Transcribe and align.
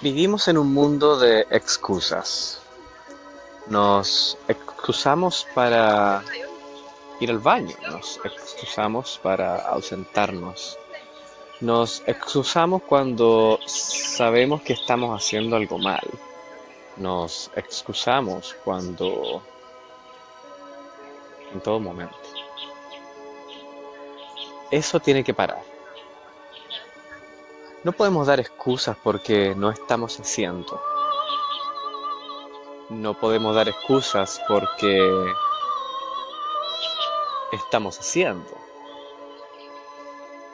Vivimos 0.00 0.46
en 0.46 0.58
un 0.58 0.72
mundo 0.72 1.18
de 1.18 1.40
excusas. 1.50 2.60
Nos 3.66 4.38
excusamos 4.46 5.44
para 5.56 6.22
ir 7.18 7.30
al 7.30 7.40
baño, 7.40 7.74
nos 7.90 8.20
excusamos 8.22 9.18
para 9.20 9.56
ausentarnos, 9.56 10.78
nos 11.60 12.04
excusamos 12.06 12.82
cuando 12.82 13.58
sabemos 13.66 14.62
que 14.62 14.74
estamos 14.74 15.20
haciendo 15.20 15.56
algo 15.56 15.78
mal, 15.78 16.08
nos 16.96 17.50
excusamos 17.56 18.54
cuando 18.64 19.42
en 21.52 21.60
todo 21.60 21.80
momento. 21.80 22.16
Eso 24.70 25.00
tiene 25.00 25.24
que 25.24 25.34
parar. 25.34 25.77
No 27.88 27.92
podemos 27.92 28.26
dar 28.26 28.38
excusas 28.38 28.98
porque 29.02 29.54
no 29.54 29.70
estamos 29.70 30.20
haciendo. 30.20 30.78
No 32.90 33.18
podemos 33.18 33.56
dar 33.56 33.66
excusas 33.66 34.42
porque 34.46 35.10
estamos 37.50 37.98
haciendo. 37.98 38.50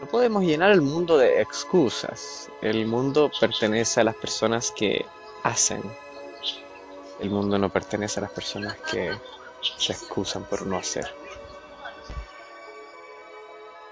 No 0.00 0.06
podemos 0.06 0.42
llenar 0.42 0.70
el 0.70 0.80
mundo 0.80 1.18
de 1.18 1.42
excusas. 1.42 2.48
El 2.62 2.86
mundo 2.86 3.30
pertenece 3.38 4.00
a 4.00 4.04
las 4.04 4.14
personas 4.14 4.70
que 4.70 5.04
hacen. 5.42 5.82
El 7.20 7.28
mundo 7.28 7.58
no 7.58 7.68
pertenece 7.68 8.20
a 8.20 8.22
las 8.22 8.30
personas 8.30 8.74
que 8.90 9.12
se 9.76 9.92
excusan 9.92 10.44
por 10.44 10.66
no 10.66 10.78
hacer. 10.78 11.14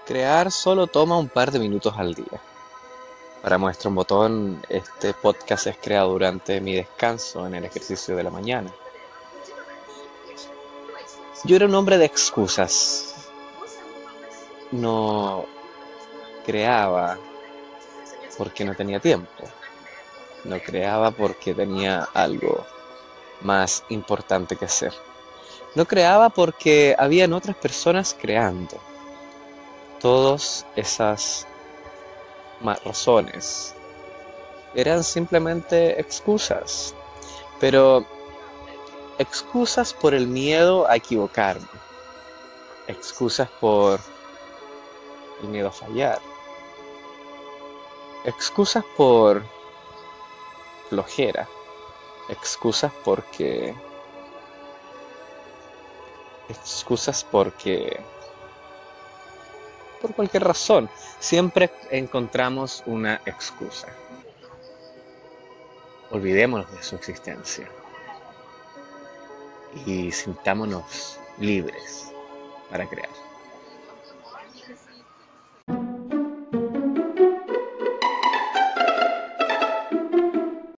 Crear 0.07 0.51
solo 0.51 0.87
toma 0.87 1.19
un 1.19 1.29
par 1.29 1.51
de 1.51 1.59
minutos 1.59 1.93
al 1.97 2.15
día. 2.15 2.41
Para 3.47 3.59
muestra 3.59 3.87
un 3.87 3.95
botón, 3.95 4.61
este 4.67 5.13
podcast 5.13 5.67
es 5.67 5.77
creado 5.77 6.09
durante 6.09 6.59
mi 6.59 6.75
descanso 6.75 7.47
en 7.47 7.55
el 7.55 7.63
ejercicio 7.63 8.13
de 8.13 8.23
la 8.23 8.29
mañana. 8.29 8.69
Yo 11.45 11.55
era 11.55 11.65
un 11.65 11.73
hombre 11.73 11.97
de 11.97 12.03
excusas. 12.03 13.29
No 14.71 15.45
creaba 16.45 17.17
porque 18.37 18.65
no 18.65 18.75
tenía 18.75 18.99
tiempo. 18.99 19.45
No 20.43 20.59
creaba 20.59 21.11
porque 21.11 21.53
tenía 21.53 22.03
algo 22.13 22.65
más 23.39 23.85
importante 23.87 24.57
que 24.57 24.65
hacer. 24.65 24.91
No 25.73 25.85
creaba 25.85 26.27
porque 26.31 26.97
habían 26.99 27.31
otras 27.31 27.55
personas 27.55 28.13
creando. 28.19 28.77
Todas 30.01 30.65
esas 30.75 31.47
razones 32.61 33.75
eran 34.73 35.03
simplemente 35.03 35.99
excusas. 35.99 36.93
Pero 37.59 38.05
excusas 39.17 39.93
por 39.93 40.13
el 40.13 40.27
miedo 40.27 40.87
a 40.87 40.95
equivocarme. 40.95 41.67
Excusas 42.87 43.49
por 43.59 43.99
el 45.41 45.49
miedo 45.49 45.69
a 45.69 45.71
fallar. 45.71 46.19
Excusas 48.23 48.83
por 48.95 49.43
flojera. 50.89 51.47
Excusas 52.29 52.91
porque... 53.03 53.73
Excusas 56.49 57.23
porque... 57.23 57.99
Por 60.01 60.13
cualquier 60.13 60.43
razón. 60.43 60.89
Siempre 61.19 61.71
encontramos 61.91 62.83
una 62.85 63.21
excusa. 63.25 63.87
Olvidémonos 66.11 66.71
de 66.71 66.81
su 66.83 66.95
existencia 66.95 67.69
y 69.85 70.11
sintámonos 70.11 71.19
libres 71.37 72.11
para 72.69 72.87
crear. 72.87 73.09